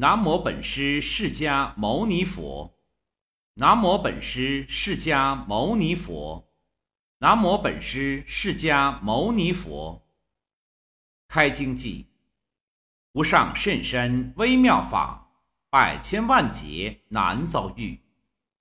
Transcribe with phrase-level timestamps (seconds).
[0.00, 2.72] 南无本师释迦牟尼佛。
[3.54, 6.52] 南无本师释迦牟尼佛。
[7.18, 10.06] 南无本师释迦牟尼佛。
[11.26, 12.06] 开经偈：
[13.14, 15.32] 无上甚深微妙法，
[15.68, 18.00] 百千万劫难遭遇。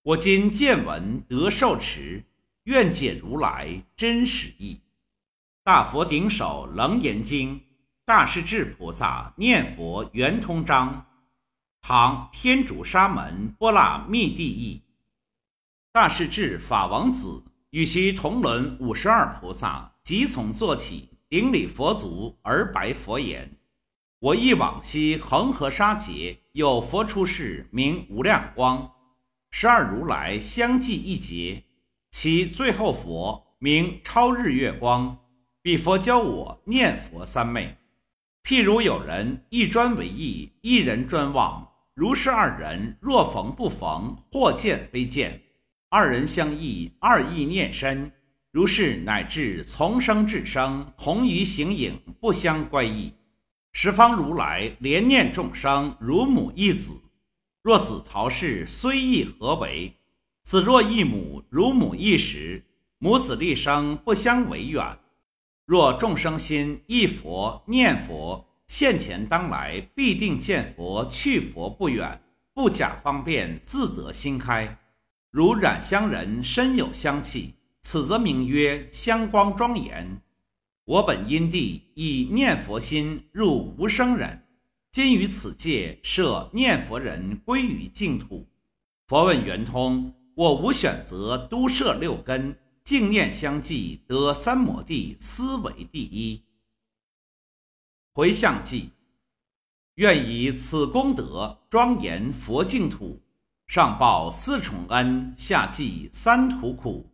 [0.01, 2.25] 我今见闻得受持，
[2.63, 4.81] 愿解如来真实义。
[5.63, 7.61] 大佛顶首楞严经，
[8.05, 11.05] 大势至菩萨念佛圆通章，
[11.81, 14.83] 唐天竺沙门波那密地译。
[15.91, 23.57] 大势至法王子与其同伦五十二菩萨即从坐起，顶礼佛足而白佛言
[24.19, 28.91] ：“我忆往昔恒河沙劫，有佛出世，名无量光，
[29.49, 31.63] 十二如来相继一劫，
[32.11, 35.17] 其最后佛名超日月光。”
[35.63, 37.75] 彼佛教我念佛三昧，
[38.47, 41.67] 譬如有人一专为意，一人专望。
[41.93, 45.41] 如是二人，若逢不逢，或见非见，
[45.89, 48.09] 二人相忆，二意念深。
[48.53, 53.11] 如是乃至从生至生，同于形影，不相乖异。
[53.73, 56.93] 十方如来怜念众生，如母一子。
[57.61, 59.93] 若子逃世，虽异何为？
[60.43, 62.63] 子若异母，如母一时，
[62.97, 64.97] 母子立生，不相违远。
[65.65, 72.21] 若众生心忆佛念佛，现前当来必定见佛，去佛不远，
[72.53, 74.77] 不假方便，自得心开。
[75.31, 80.21] 如染香人身有香气，此则名曰香光庄严。
[80.85, 84.43] 我本因地以念佛心入无生忍，
[84.91, 88.47] 今于此界设念佛人归于净土。
[89.07, 92.57] 佛问圆通，我无选择，都摄六根。
[92.83, 96.41] 净念相继，得三摩地，思为第一。
[98.17, 98.93] 回向记：
[99.93, 103.21] 愿以此功德庄严佛净土，
[103.67, 107.11] 上报四重恩，下济三途苦。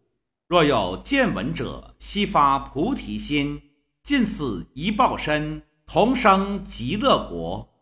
[0.48, 3.62] 若有见闻者，悉发菩提心，
[4.02, 7.73] 尽此一报身，同生极乐国。